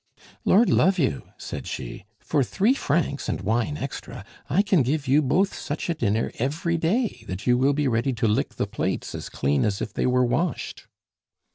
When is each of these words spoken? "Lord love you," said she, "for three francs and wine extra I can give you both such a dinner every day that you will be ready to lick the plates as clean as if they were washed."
"Lord 0.45 0.67
love 0.67 0.97
you," 0.97 1.29
said 1.37 1.67
she, 1.67 2.05
"for 2.17 2.43
three 2.43 2.73
francs 2.73 3.29
and 3.29 3.39
wine 3.41 3.77
extra 3.77 4.25
I 4.49 4.63
can 4.63 4.81
give 4.81 5.07
you 5.07 5.21
both 5.21 5.53
such 5.53 5.91
a 5.91 5.93
dinner 5.93 6.31
every 6.39 6.75
day 6.79 7.23
that 7.27 7.45
you 7.45 7.55
will 7.55 7.73
be 7.73 7.87
ready 7.87 8.13
to 8.13 8.27
lick 8.27 8.55
the 8.55 8.65
plates 8.65 9.13
as 9.13 9.29
clean 9.29 9.63
as 9.63 9.79
if 9.79 9.93
they 9.93 10.07
were 10.07 10.25
washed." 10.25 10.87